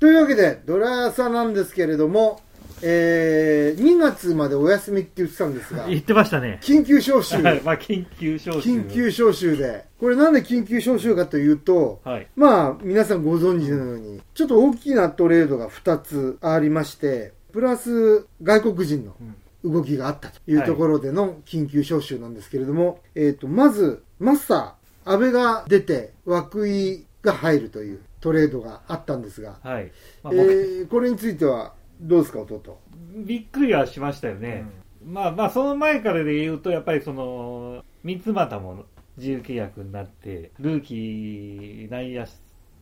[0.00, 2.40] というわけで、ドラヤサなんですけれども、
[2.82, 6.60] えー、2月までお休みって言ってたんですが、言ってましたね。
[6.62, 8.70] 緊急招集、はい、まあ、緊急招集。
[8.70, 12.26] 緊急招集で、これなんで緊急招集かというと、はい。
[12.36, 19.14] まあ、皆さんご存知のように、ちょっと大きなトレードが2つありまして、プラス外国人の
[19.64, 29.92] 動きがあったというところでの緊急招集なんですけれども、えっ、と、まず、マスター、安倍が出て、涌井が入るというトレードがあったんですが、はい。
[30.22, 32.80] まあえ僕ーこれについてはどうですか、弟？
[33.16, 34.64] びっくりはしましたよね。
[35.06, 38.86] まあまあ、その前からで言うと、やっぱりその、三つ股も
[39.18, 42.32] 自由契約になって、ルーキー内野手、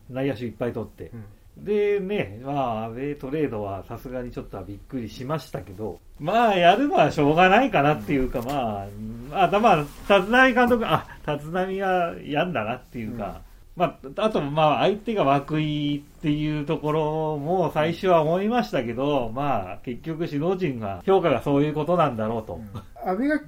[0.09, 1.11] 内野手いっぱい取って、
[1.57, 8.87] でね、まあ、アウェートレードはさすがにちょっとはびっくりしましたけど、まあ、やるのはしょうがないかなっていうか、ま
[9.31, 13.41] あ、あ、まあ、立浪監督、あ、立浪はやんだなっていうか、
[13.75, 22.59] まあ、あと、まあ、相手が涌井っていうところも最初は思いましたけど、まあ、結局指導陣が、評価がそういうことなんだろうと。
[23.03, 23.41] 安倍が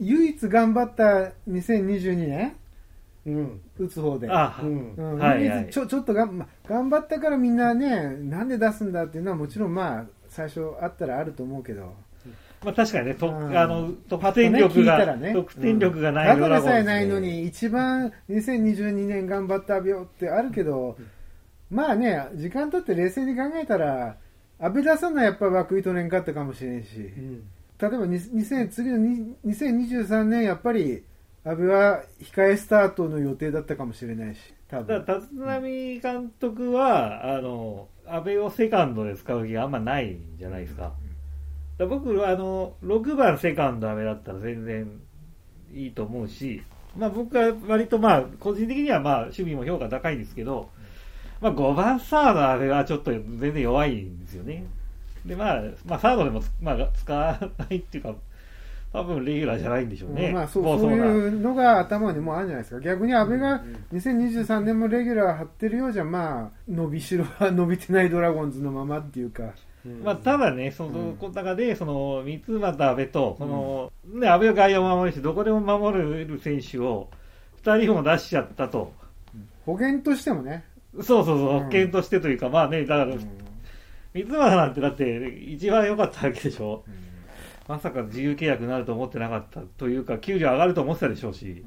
[0.00, 2.56] 唯一頑張った2022年？
[3.26, 3.60] うん。
[3.78, 4.28] 打つ方で。
[4.30, 4.94] あ、うん。
[4.96, 11.94] うんはいちょちょっとがん、ま頑張ったからみんなね、なんで出すんだっていうのはもちろんまあ、最初あったらあると思うけど、
[12.64, 13.56] まあ確かにね、とうん。
[13.56, 15.32] あの、得点力が、らね。
[15.32, 20.96] 得点力がないただでドラゴンズさえないのに、一番2022年頑張った病ってあるけど、
[21.70, 24.16] まあね、時間経って冷静に考えたら、
[24.58, 26.98] 安倍出さんのはやっぱ涌井取れんかったかもしれんし、
[27.80, 31.02] 例えばに2000次のに2023年、やっぱり
[31.44, 34.86] 安倍は控えスタートの予定だったかもしれないし、多分。
[34.86, 40.82] だから立浪監督は、あの、安倍をセカンドで使う気があんまないんじゃないですか。
[40.82, 40.94] だか
[41.80, 45.00] ら僕は、あの、6番セカンド安倍だったら全然
[45.72, 46.62] いいと思うし、
[46.96, 50.70] まあ僕は割とまあ、個人的にはまあ、守備も評価高いんですけど、
[51.40, 54.64] まあ5番サード安倍はちょっと全然弱いんですよね。
[55.24, 58.14] で、まあ、まあサードでもつ、まあ、使わないっていうか、
[58.92, 60.32] 多分レギュラーじゃないんでしょうね。
[60.32, 63.62] まあそうもそうないうのが頭にもうあるんじゃないですか逆に安倍が
[63.92, 69.54] 2023年もレギュラー張ってるようじゃまあ伸びしろは伸びてないドラゴンズのままっていうか
[69.84, 71.32] まあ、ただね、そのうん。
[71.32, 77.08] 中で、その三俣阿部と、そのね、阿部が外野を守るし、どこでも守れる選手を
[77.64, 78.92] 2人も出しちゃったと、
[79.64, 80.64] 保険としてもね、
[80.96, 81.58] そうそうそう、うん。
[81.60, 83.16] 保険としてというか、まあね、だから、
[84.12, 86.84] 三俣なんてだって、一番良かったわけでしょ、
[87.68, 91.64] まさか自由契約になると思ってなかったというか、給料上がると思ってたでしょうし、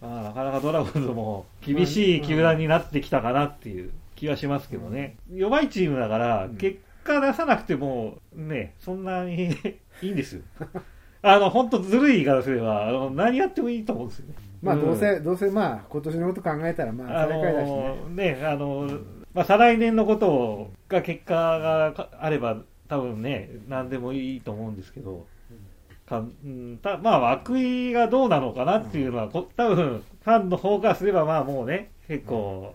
[0.00, 6.56] まあ、なかなかドラゴンズも厳しい球団になってきたかなっていう気はしますけどね、弱いチームだから、うん。
[6.56, 9.50] 結果出さなくても、ね、そんなに
[10.02, 10.42] いいんですよ。
[11.22, 14.34] あの、本当ずるい言い方すれば、あの何やってもいいと思うんですよね。
[14.60, 18.88] まあどうせ、んどうせまあ今年のこと考えたらまああ最下位だしね、のね、あの、
[19.34, 25.26] まあ、再来年のことが結果があれば、多分ね、何でもいいと思うんですけど、
[26.06, 32.74] かうん、たまあ、涌井がどうなのかなっていうのは、こ多分ファンの方からすれば、まあもうね、結構、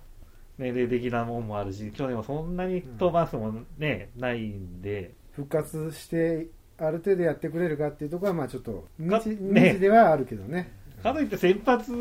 [0.57, 6.47] 年齢的なもんもあるし、去年もそんなに飛ばすもね、ないんで、復活して
[6.77, 10.71] ある程度やってくれるかっていうところはまあちょっとが未知ではあるけどね。
[11.03, 11.91] かといって先発、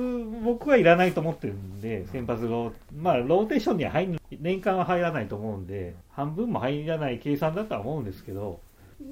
[0.43, 8.61] 僕はいらないと思ってるんで、先発が、まあ、ローテーションには入ん年間は入らないと思うんで、半分も入らない計算だとは思うんですけど、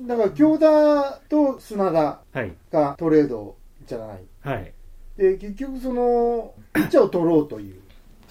[0.06, 3.56] だから、京田と砂田はい、がトレード
[3.86, 4.24] じゃない。
[4.40, 4.72] はい、
[5.16, 7.82] で、結局その、ピッチャーを取ろうという、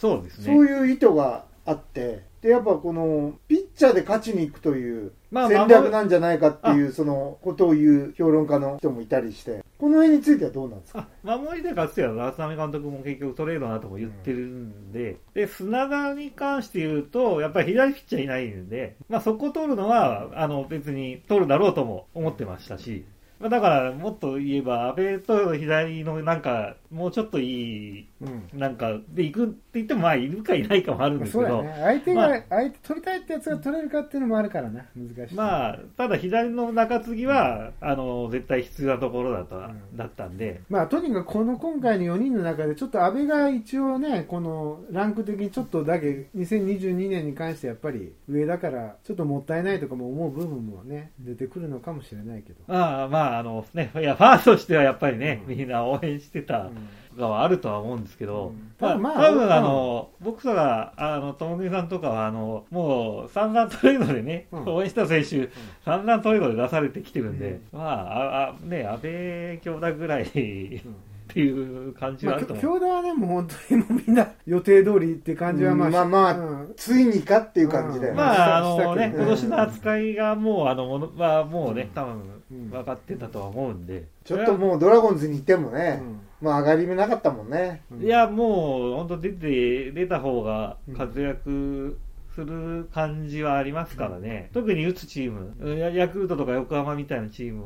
[0.03, 0.53] そうですね。
[0.53, 11.08] そういう意図があって、で、やっぱこの、ピッチャーで勝ちに行くというまあ戦略なんじゃないかっていう、そのことを言う評論家の人もいたりして、この辺についてはどうなんですか？
[11.25, 23.06] あ守りで勝つや立浪監督も結局トレードなとも言ってるんで、で、砂田に関して言うと、やっぱり左ピッチャーいないんで、まあそこ取るのは、あの別に取るだろうとも思ってましたし、
[23.40, 28.59] まあだからもっと言えば、安倍と左のなんか、もうちょっといい、うん。
[28.59, 35.35] なんか、で行くって言ってもまあいるかいないかもあるんですけど、相手が、まあ相手取りたいってやつが取れるかっていうのもあるからな難しい。
[35.35, 39.97] まあ、ただ左の中継ぎは、あの、絶対必要なところだった、うん。
[39.97, 52.61] だったんで、まあ、とにかくこの今回の4人の中で、ちょっと安倍が一応ね、このランク的にちょっとだけ、2022年に関してやっぱり上だから、ちょっともったいないとかも思う部分もね、出てくるのかもしれないけど。
[52.67, 56.72] ああ、まあ、あのね、いや、ファーストとしてはやっぱりね、みんな応援してたと
[57.13, 58.73] かはあるとは思うんですけど、うん。
[58.79, 64.67] まあ、ただまあ多分あの、僕とか、あの、ともくにさんとかは、あの、もう、散々トレードでね、うん。
[64.67, 65.49] 応援した選手、
[65.85, 69.11] 散々トレードで出されてきてるんで、まあ、ああね、安倍
[69.59, 70.83] 兄弟ぐらい
[71.23, 71.52] ってい
[71.90, 72.79] う感じまあ、はあると思う。
[72.79, 78.17] 京田はね、もう本当にもうみんな予定通りって感じはまあ、まあまあうんついにかっていう感じだよね。
[78.17, 84.03] まあ、あのね、今年の扱いがもう、あの、ものはもうね、多うん分、分かってたとは思うんで。
[84.23, 87.84] ちょっともうドラゴンズにいてもね、うんまあ上がり目なかったもんね。
[87.91, 91.97] うんいや、もう、本当出て、出た方が活躍
[92.35, 94.49] する感じはありますからね。
[94.53, 97.64] 特に打つチーム、ヤヤクルトとか横浜みたいなチーム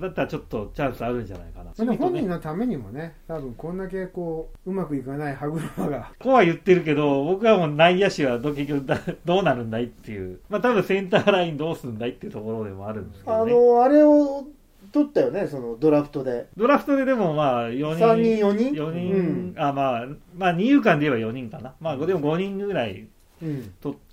[0.00, 1.64] だったらちょっとチャンスあるんじゃないかな。
[1.66, 10.40] まあでも本人ね、のためにもね、多分こんだけこう、うまくいかない歯車が、こうは言ってるけど、僕はもう内野手はど結局だどうなるんだいっていう。
[10.48, 13.52] まあ多分センターラインどうするんだいっていうところでもあるんですけあどね。
[13.52, 14.46] の、あれを
[14.92, 16.46] 取ったよね、そのドラフトで。
[16.56, 18.04] ドラフトででもまあ4人。
[18.06, 20.06] 3人、4人？4人、あ、まあ、
[20.36, 21.74] まあ、二遊間で言えば4人かな。
[21.80, 23.06] まあ、でも5人ぐらい
[23.42, 23.72] うん。
[23.80, 24.07] 取っうてん。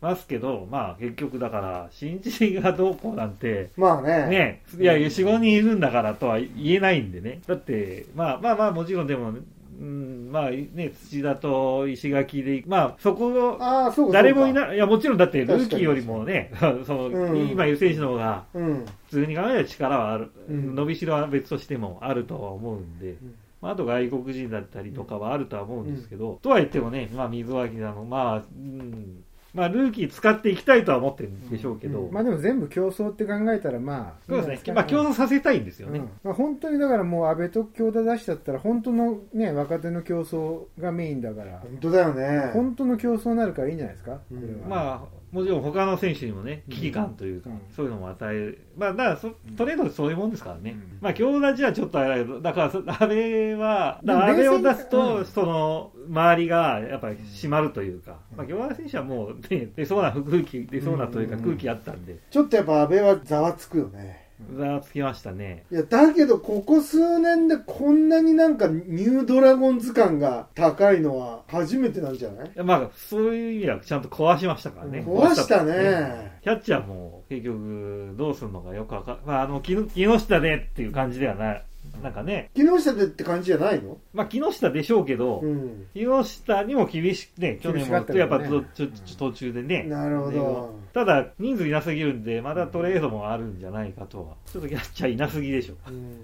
[0.00, 4.26] ますけど、まあ、結局だから、新人がどうこうなんて、まあね。
[4.28, 7.40] ね、いや、4、5人いるんだからとは言えないんでね。
[7.46, 9.32] だって、まあまあまあ、もちろんでも、
[9.80, 14.20] うん、まあね、土田と石垣で、まあ、そこの、ああ、そうか。
[14.20, 14.22] い。
[14.22, 16.52] 誰もいない、いや、もちろんだって、ルーキーよりもね、
[16.86, 18.84] その、うん今いる選手の方が、うん。
[19.08, 23.16] 普通に考えたら力はある、うん伸びしろは別としてもあるとは思うんで、
[23.62, 29.22] まあ、あと外国人だったりとかはあるとは思うんですけど、とは言ってもね、まあ、水脇だの、まあ、うん、
[29.54, 36.00] まあ、ルーキー使っていきたいとは思ってるんでしょうけど、まあでも全部競争って考えたらまあ、そうですね、まあ、競争させたいんですよね。
[36.00, 36.10] うん。
[36.24, 41.58] まあ、本当にだからもう安倍と京田出しちゃったら本当のね若手の競争がメインだから。
[41.60, 42.50] 本当だよね。
[42.54, 44.68] 本当の競争になるからいいんじゃないですか、これは。
[44.68, 47.60] まあ、もちろん他の選手にもね、危機感というか、うん。
[47.74, 48.66] そういうのも与える。
[48.76, 50.72] まあ、だからそ、トレードってそういうもんですからね。
[50.72, 50.98] うん。
[51.00, 55.24] まあ、京田じゃちょっとあれだけど、だからそ、安倍は、だから安倍でも冷静にを出すと、うん。
[55.24, 61.42] その、周りがやっぱり締まるというか、まあ、京田選手はもう、ね、出そうな空気、出そうなというかうん。
[61.42, 64.21] 空気あったんで、ちょっとやっぱ安倍はざわつくよね。
[64.56, 65.64] ざわつきましたね。
[65.70, 72.46] いや、だけど、ここ数年でこんなになんかニュードラゴンズ感が高いのは初めてなんじゃない？
[72.48, 75.04] いやまあ、そういう意味ではちゃんと壊しましたからね。
[75.06, 76.38] 壊したねね。
[76.42, 81.64] キャッチャーも結局どうするのかよくわかまあ、あの、木木下でっていう感じではない。
[82.02, 83.98] なんかね、木下でって感じじゃないの？
[84.12, 85.86] まあ木下でしょうけど、うん。
[85.94, 89.84] 木下にも厳しくね、去年もやっぱとちょちょ途中でね。
[89.84, 90.74] なるほど。
[90.92, 94.34] ただ、人数いなすぎるんで、まだトレードもあるんじゃないかとは。
[94.46, 95.74] ちょっとキャッチャーいなすぎでしょ。
[95.88, 96.16] うん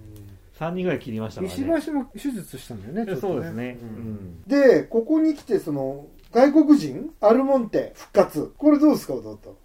[0.58, 1.82] 3人ぐらい切りましたから石ね。
[1.86, 3.78] 橋も手術したんだよねちょっとそうですね。
[3.80, 4.42] ううんん。
[4.48, 8.52] で、ここに来て、その、外国人アルモンテ復活。
[8.58, 9.56] これどうですか、弟？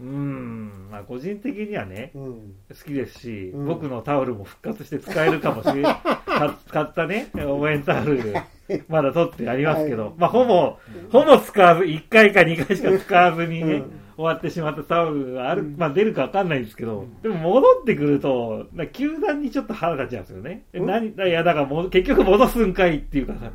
[0.00, 0.88] うん。
[0.90, 2.54] まあ個人的にはね、うん。
[2.68, 5.94] 好きですし、うん僕のタオルも復活して使えるかもしれない。
[6.26, 8.34] か使ったね、応援タオル、
[8.88, 10.78] まだ取ってありますけど、はいまあほぼ、
[11.10, 20.62] ほぼ使わず、1回か2回しか使わずにね、うん終わってしまったタオルがある、うんまあ出るかわかんないんですけど、でも戻ってくると、な球団にちょっと腹立っちゃうんですよね。
[20.74, 23.50] えうん何いや、だからもう結局戻すんかいっていうかさ。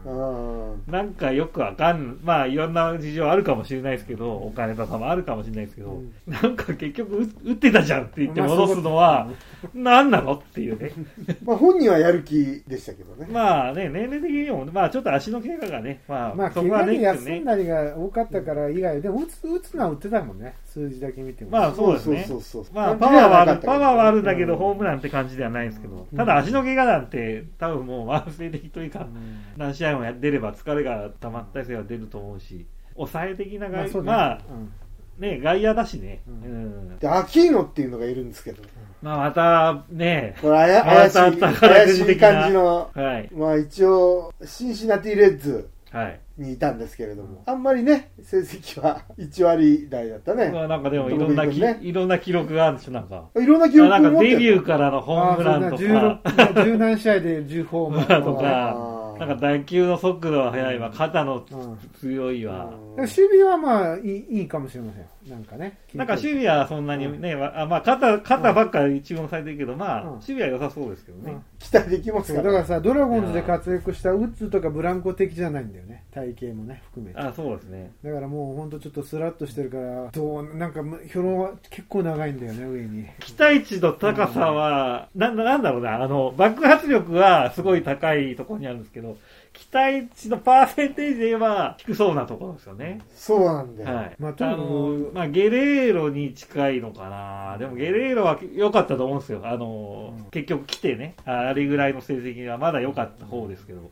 [0.87, 6.13] なんかよくわかん、まあいろんな事情あるかもしれないですけど、お金とかもあるかもしれないですけど、うん。
[6.27, 9.29] なんか結局打打ってたじゃんって言って戻すのは、
[9.73, 10.91] 何なのっていうね。
[11.43, 13.27] まあ本人はやる気でしたけどね。
[13.31, 21.51] まあね、年齢的にも、まあちょっと足の怪我がね、まあ、まあそこはね、怪我で休んねだりが多かったから以外でも打つ打つのは打ってたもんね数字だけ見ても。
[21.51, 22.25] まあそうですね。
[22.27, 26.17] そうそうそうまあパワーはある、パワーはあるんだけど、うんホームランって感じではないんですけど、うん。
[26.17, 34.07] ただ足の怪我なんて、多分もう慢性的というか、うん何試合もや出れば疲れが溜まったりすれば出ると思うし、抑え的な外、まあそうね。
[34.07, 34.71] まあうん。
[35.17, 36.99] ね、外野だしね、ううん。
[36.99, 38.61] で、アキーノっていうのがいるんですけど。
[39.01, 45.69] まあまたね、これ怪しい、怪しい感じの、はい、まあ一応、シンシナティレッズ。
[45.91, 46.19] はい。
[46.37, 50.49] にいたんですけれども、あんまりね、成績は1割台だったね。
[50.49, 53.29] まあなんかでもいろんなき、ねいろんな記録があるでしょ、なんか。
[53.35, 56.21] いろんな記録なんか持ってデビューーからのホームランとか、そうだ
[56.53, 58.95] 16 十何試合で10ホームランとか。
[59.19, 61.77] なんか打球の速度は速いわ、肩のうん。
[61.99, 62.71] 強いわ。
[62.97, 70.09] 守備はまあいいいいかもしれませんなんかねなんか守備はそんなにね、わあまあ肩、肩ばっかり注目されてるけど、まあ、うん。
[70.13, 71.31] 守備は良さそうですけどね。
[71.33, 71.43] うん。
[71.59, 76.05] 期待できますかだかららさドラゴンズで活躍したウッズとかブランコ的じゃないんだよね。
[76.13, 77.19] 体型もね含めて。
[77.19, 77.91] あそうですね。
[78.03, 83.05] だからもうほんとちょっとスラッとしてるからどうなんかひょろは結構長いんだよね上に。
[83.19, 85.35] 期待値の高さは、なん。
[85.35, 89.17] だ、なんだろうな、あの、爆発力はすごい高いところにあるんですけど、
[89.55, 92.99] 期待値のパーセンテージで言えば低そうなところですよね。
[93.15, 93.95] そうなんだよ。
[93.95, 94.05] はい。
[94.05, 97.57] あまあとにかくの、まあ、ゲレーロに近いのかな。
[97.57, 99.41] でもゲレーロは良かったと思うんですよ。
[99.43, 103.91] あの、うん結局来てね、ああれぐらいの成績はまだ良かった方ですけど、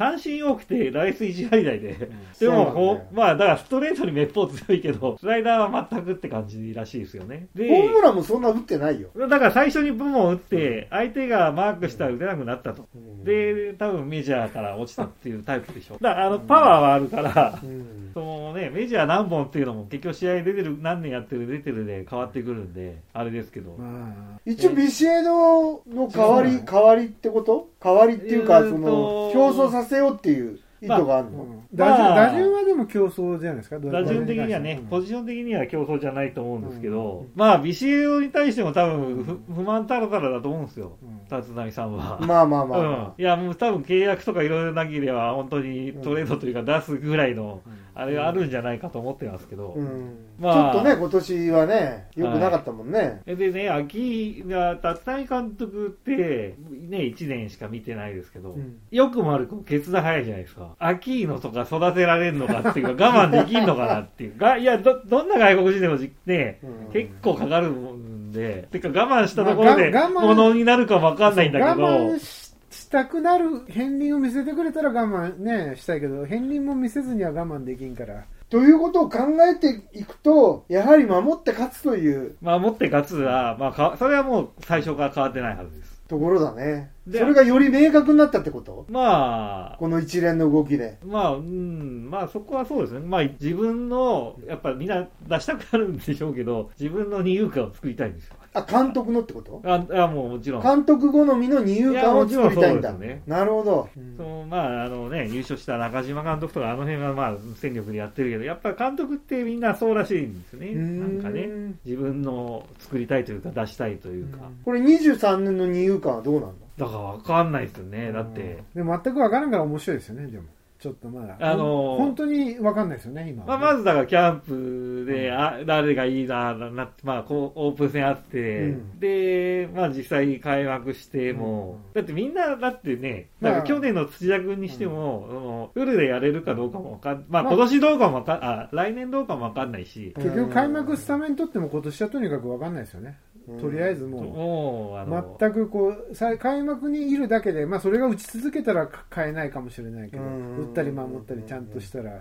[0.00, 2.10] 三振多くて、ライス1割台で。
[2.40, 7.48] でもこよう、まあ、だからストレートにめっぽう強いけど、スライダーは全くって感じらしいですよね。
[7.54, 9.10] で、ホームランもそんな打ってないよ。
[9.14, 12.88] だから最初に部門を打って、相手がマークしたら打てなくなったと。
[13.24, 15.98] で、多分メジャーから落ちたっていうタイプでしょ。
[16.00, 23.76] だから、あの、パワーはあるから、うんそのね、メジャー何本っていうのも結局試合出てる、何年やってる出てるで変わってくるんで、あれですけど。
[23.78, 27.68] まあ一応ビシエドの代わり、代わりってこと？
[27.82, 30.60] 代わりっていうか、その、競争させせようっていう。
[30.80, 31.44] 意図があるの、
[31.76, 33.78] まあ打順はでも競争じゃないですか？
[33.78, 41.38] 打順的にはね、ポうんジション的には競争じゃないと思うんですけど、まあ、ビシエドに対しても多分不不満たらたらだと思うんですよ、うん。
[41.38, 42.18] 立浪さんは。
[42.20, 42.86] まあまあまあ、うん。
[42.86, 47.60] ま、いや、もう多分契約とかいろいろなければ、本当にトレードというか出すぐらいの、
[47.94, 49.74] あれがあるんじゃないかと思ってますけど。
[49.76, 50.16] あうん。
[50.38, 50.72] まあ。
[50.72, 53.20] ちょっとね、今年はね、良くなかったもんね。
[53.26, 58.78] でね、秋が、立浪監督って、ね、1年しか見てないですけど、うん。
[58.90, 60.69] よくも悪くも決断早いじゃないですか。
[60.78, 64.38] 秋のとか育てられるのかっていうか、我慢できんのかなっていう。
[64.38, 66.92] がいやど、どんな外国人でもじね、うん。
[66.92, 78.24] 結構かかるもんで、てか我慢したところで、ものになるかもわかんないんだけど、我慢ししたくなる片鱗を見せてくれたら我慢ねしたいけど片鱗も見せずには我慢できんから。
[78.48, 82.36] ということを考えていくと、やはり守って勝つという。
[82.42, 85.89] まあ、持って勝つは、まあか、それはもう最初から変わってないはずです。
[86.10, 86.90] ところだね。
[87.06, 88.84] そでれがより明確になったってこと？
[88.90, 90.98] まあ、この一連の動きで。
[91.04, 93.00] まあ、うん、まあそこはそうですね。
[93.00, 98.34] まあ自分の、やっぱみんな出したくなるんでしょうけど、自分の二遊間を作りたいんですよ。
[98.52, 99.62] あ、監督のってこと？
[99.64, 100.62] あ、あもうもちろん。
[100.62, 102.92] 監督好みの二遊間を作りたいんだ。
[102.92, 103.88] ねなるほど。
[104.16, 110.74] そのまあ、あのね、優勝した中島監督とか、あの辺はまあ、戦力でやってるけど、やっぱ監督ってみんなそうらしいんですよね。
[110.74, 111.48] なんかね、
[111.84, 114.38] 自分の作りたいというか、出したいというか。
[114.64, 116.54] これ23年の二遊間はどうなんの？
[116.76, 118.10] だからわかんないですよね。
[118.10, 120.44] だって、でも全く分からんから面白いですよねでも
[120.80, 121.36] ちょっとまだ。
[121.38, 123.44] あのー本当に分かんないですよね今。
[123.44, 128.98] まあ、まずだからキャンプで、あ誰がいいな、なまあ、こうオープン戦あって、うん。
[128.98, 137.52] で、まあ、実際開幕しても、だってみんな、だってね、だから去年の土田君にしても、そのフルでやれるかどうかもわかん、まあ、まあ。
[137.52, 143.18] 今年どうかもわかん、あ、来年どうかもわかんないし、結局開幕スタメン取っても今年はとにかく分かんないですよね
[143.60, 152.20] とりあえずもう全くこうさ開幕にいるだけで、まあ、それが打ち続けたら変えないかもしれないけどうん打ったり守ったりちゃんとしたら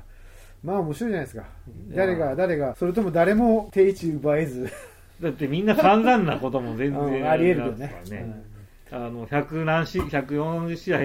[0.64, 1.46] まあ面白いじゃないですか。
[1.96, 4.70] 誰が誰がそれとも誰も定位置奪えず。
[5.22, 7.94] だってみんな散々なことも全うん然ありえるよね。
[8.00, 8.22] ますから
[8.92, 11.00] あの、100何し、104試合、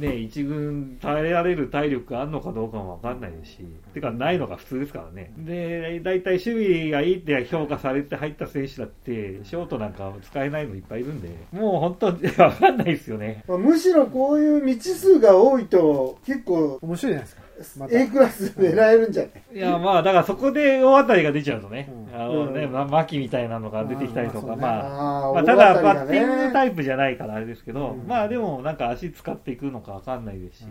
[0.00, 3.58] ね、一軍耐えられる体力があるのかどうかもわかんないですし、
[3.92, 5.32] てかないのが普通ですからね。
[5.38, 13.44] で、大体守備がいいって評価されて入った選手だって、ショートなんか使えないのいっぱいいるんで、もう本当わかんないですよね。
[13.48, 17.47] むしろこういう未知数が多いと結構面白いじゃないですか
[17.90, 19.32] A クラス狙えるんじゃない？
[19.54, 22.20] いや、まあ、だからそこで大当たりが出ちゃうとね、うん。
[22.20, 22.72] あのね、うん。
[22.72, 28.06] ま、牧みたいなのが出てきたりとか、あーまあ、あまあ、ーただ、バッティングタイプじゃないからあれですけど、うん。
[28.06, 30.64] まあでも、なんか足使っていくのかわかんないですし、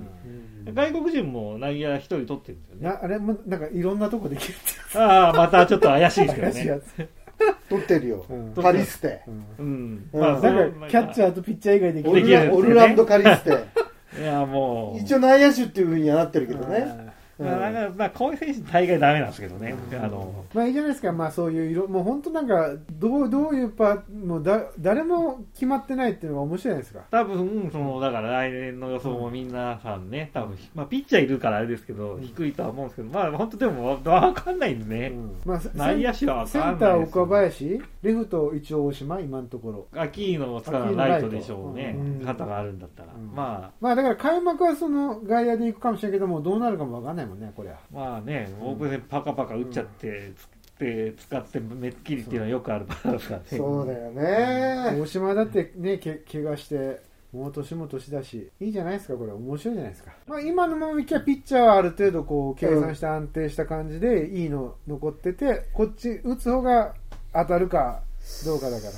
[0.68, 0.74] うん。
[0.74, 2.88] 外国人も内野一人取ってるんですよね。
[2.90, 4.54] なあれもなんかいろんなとこできる。
[4.54, 6.82] ってああ、またちょっと怪しいですけどね。
[6.98, 7.10] つ、
[7.70, 8.26] 取ってるよ。
[8.30, 8.54] うん。
[8.56, 9.22] カリステ。
[9.28, 10.10] うんうん。
[10.14, 10.22] うん。
[10.22, 10.50] まんか
[10.88, 12.22] キャッチャーとピッチャー以外できオる。
[12.22, 13.58] できるルラオルランドカリステ
[14.20, 15.00] いや、もう。
[15.00, 17.07] 一応内野手っていうふうにはなってるけどねあ
[17.40, 19.76] まあ、なんか、まあ、こういう選手大概ダメなんですけどね。
[19.92, 27.02] あの、ーまあいいじゃないですか、まあそういう色、もう本当なんか、どう、どういうパもうだ、誰も決まってないっていうのが面白いじゃないですか。
[27.12, 35.14] 多分、その、だから来年の予想もみんなさんね、多分、まあ、ピッチャーいるからあれですけど、低いとは思うんですけど、まあ、本当でも、わかんないんでね。
[35.46, 39.88] まあ、セ内野手はわセかんンター岡林、レフト一応大島、今のところ。
[40.02, 42.26] アキーノを使うライトでしょうねうん。
[42.26, 43.14] 肩があるんだったら。
[43.14, 47.76] うんままあだから開幕はその外野で行くかもしれんけども、どうなるかもわかんないもんね、これは。
[47.76, 53.46] あ、まあね、オープン戦パカパカ打っちゃって、つって、使ってめっきりっていうのはよくあるパターンですからね。
[53.50, 57.02] そうだよね大島だってね、け怪我して、
[57.34, 60.12] もう年も年だし、いいじゃないですか、これ、面白いじゃないですか。
[60.28, 66.96] まあ、今のままいきゃ、ピッチャーはある程度、こう、計算して安定した感じで、いいの残ってて、こっち、打つ方が
[67.34, 68.02] 当たるか
[68.46, 68.94] どうかだから。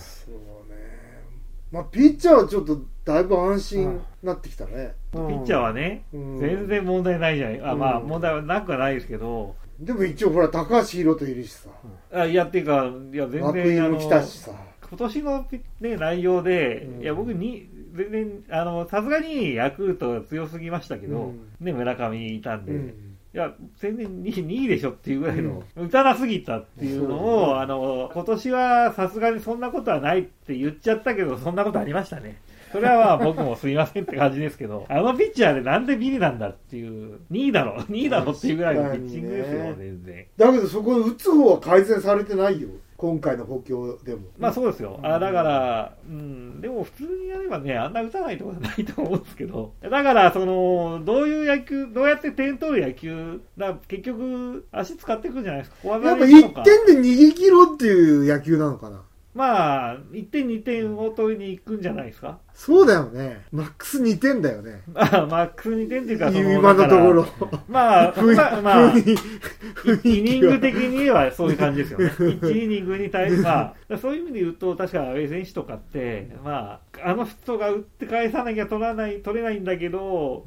[1.72, 4.96] まあピッチャーはちょっとだいぶ安心になってきたね。
[5.14, 5.28] うん。
[5.28, 6.40] ピッチャーはね、うん。
[6.40, 7.62] 全然問題ないじゃない。
[7.62, 8.08] あまあ、うん。
[8.08, 11.70] 問題はなくはないですけど、でも一応ほら高橋宏斗いるしさ。
[12.14, 14.52] あいや、っていうか、いや、全涌井然、あもの、来たしさ。
[14.90, 15.46] 今年の、
[15.82, 17.02] ね、内容で、うん。
[17.02, 21.48] いや、僕に、全然、あの、さすがにヤクルトが強すぎましたけど、うん。
[21.60, 32.42] ね、村上いたんで、うんいや、全然 2, 2位でしょっていうぐらいの、打たなすぎたっていうのを、そうあの、今年はさすがにそんなことはないって言っちゃったけど、そんなことありましたね。
[32.72, 40.26] それはまあ 僕もすいませんって感じですけど、あのピッチャーでなんでビリなんだっていう、2位だろ、2位だろっていうぐらいのピッチングですよ、確かに全然。
[40.38, 42.70] だけどそこ打つ方は改善されてないよ。
[43.00, 44.24] 今回の補強でも。
[44.38, 45.00] まあそうですよ。
[45.04, 55.78] あだから、うん、でも普通にやればね、あんな打たないところはないと思うんですけど、だから、その、どういう野球、どうやって点取る野球、だ結局、足使っていくんじゃないですか。
[55.82, 59.02] 小技やっぱ1でいくのか点で逃げ切ろうっていう野球なのかな。
[59.36, 62.40] まあ、1点、2点を取りに行くんじゃないですか？
[62.54, 63.42] そうだよね。
[63.52, 64.82] マックス2点だよね。
[64.92, 67.26] ま あ、マックス2点っていうか、その今のところ。。
[67.70, 68.94] まあ、まあ、まあ、
[70.04, 72.06] イニング的に言えばそういう感じですよね。
[72.18, 80.46] 1イニングに対して、まあ、そういう意味で言うと、確か阿部選手とかって、まあ、あの人が打って返さなきゃ取らない、取れないんだけど、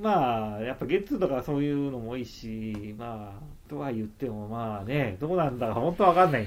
[0.00, 6.44] まあ、やっぱゲッツーとかそういうのも多いし、まあ、とは言ってもまあね、どうなんだか本当わかんない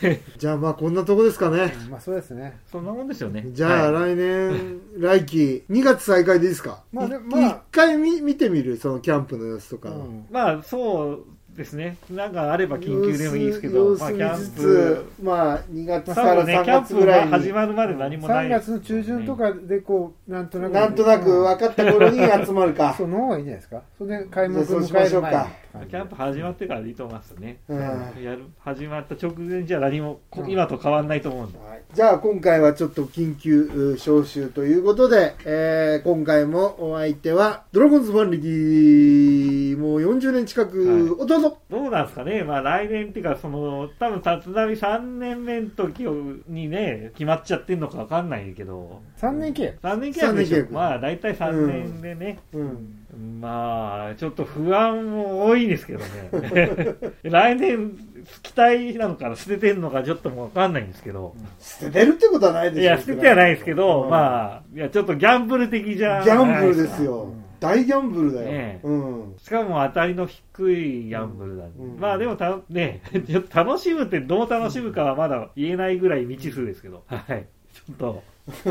[0.00, 0.20] でね。
[0.38, 1.74] じゃあまあこんなとこですかね。
[1.90, 2.58] まあそうですね。
[2.70, 3.46] そんなもんですよね。
[3.52, 6.82] じゃあはい来年、来季、2月再開でいいですか？
[6.92, 9.90] まあまあ一回見見てみる、そのキャンプの様子とか。
[9.90, 11.24] うんまあ、そう
[11.56, 11.96] ですね。
[12.10, 20.72] なんかあれば緊急でもいいですけど、まあ、キャンプ、まあ2月多から分ね、3キャンプ月ぐらいに、が始まるまで何もない3月の中旬とかでこう、なんとなく。
[20.72, 23.06] なんとなく分かった頃に集まるか そ。
[23.06, 23.82] の方がいいんじゃないですか。
[23.96, 25.48] それで開幕そうし迎えるか
[25.90, 27.58] キャンプ始まってからでいいと思いますね。
[27.68, 31.58] うんやる始まった直前じゃ何も、今と変わんないと思うんで。
[31.58, 46.00] はいじゃあ今回はちょっと緊急う招集ということで、えー今回もお相手はドラゴンズファン歴もう40年近く、おどうぞどうなんですかね、まあ来年っていうか、その、多分立浪3年目の時
[46.48, 49.78] にね、決まっちゃってんのかわかんないけど、3年契約。
[49.82, 50.66] 3年契約でしょ。
[50.70, 53.04] まあ大体3年でね、うん。
[53.40, 56.96] まあ、ちょっと不安も多いですけどね。
[57.22, 57.92] 来年、
[58.42, 61.34] 期待なのかな、捨ててんのかちょっともうわかんないんですけど。
[61.60, 62.82] 捨ててるってことはないでしょ。
[62.82, 64.10] いや、捨ててはないですけど、うん。
[64.10, 67.32] まあ、いや、ちょっとギャンブル的じゃギャンブルですよ、
[67.64, 68.86] 大ギャンブルだよ、ねえ。
[68.86, 69.34] うん。
[69.38, 72.00] しかも当たりの低いギャンブルなんで、うん。
[72.00, 73.02] まあでもた、ね、
[73.52, 77.46] 楽しむってどう楽しむかはまだ言えないぐらい未知数ですけど、 はい。
[77.72, 78.22] ちょっと、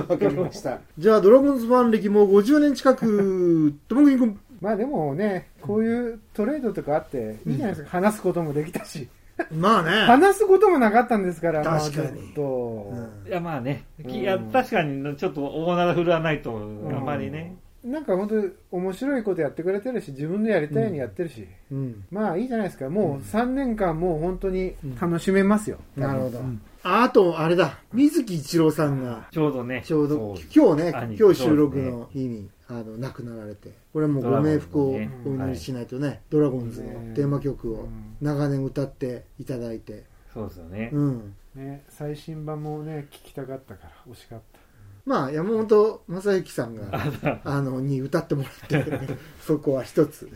[0.08, 0.80] わかりました。
[0.98, 4.18] じゃあドラゴンズファン歴もう50年近く ともくん。
[4.18, 7.90] 君まあでもね、こういうトレードとかあって、いいじゃないですか。
[7.90, 9.10] 話すこともできたし。
[9.52, 9.92] まあね。
[10.06, 12.34] 話すこともなかったんですから、まあ確かに。
[12.34, 12.90] ちょ
[13.22, 14.12] っと、いやまあね、うん。
[14.12, 16.96] いや確かにちょっと大なら振らないと、ん。
[16.96, 22.06] あんまりね、なんか本当に面白いことやってくれてるし、自分でやりたいようにやってるし、うん。
[22.12, 22.90] まあいいじゃないですか。
[22.90, 25.80] もう3年間もう本当に楽しめますよ。
[25.98, 26.62] なるほど、うん。
[26.84, 27.80] ああとあれだ。
[27.92, 29.28] 水木一郎さんが。
[29.32, 33.72] ちょうどね、ちょうどそ今日ね兄今日収録の日に、あの亡くなられて。
[33.92, 37.90] これはもうご冥福をお祈りしないとね、ドラゴンズのテーマ曲を
[38.22, 40.90] 長年歌っていただいて、そうですよね。
[40.94, 44.63] うん、ね、最新版もね、聞きたかったから、惜しかった。
[45.06, 50.30] まあ山本正幸さんがあのに歌ってもらって そこは一つ。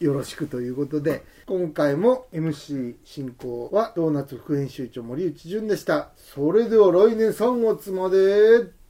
[0.00, 6.10] よろしくということで今回も MC 進行はドーナツ副編集長森内淳でした。
[6.16, 8.16] それでは来年3月まで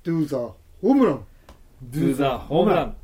[0.05, 0.35] Do the
[0.81, 1.27] ホームラン
[1.90, 2.97] Do the ホームラン